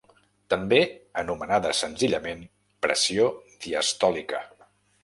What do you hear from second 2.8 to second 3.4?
pressió